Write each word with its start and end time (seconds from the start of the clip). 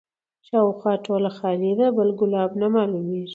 شاوخوا 0.47 0.93
ټوله 1.05 1.29
خالي 1.37 1.71
ده 1.79 1.87
بل 1.97 2.09
ګلاب 2.19 2.51
نه 2.61 2.67
معلومیږي 2.75 3.29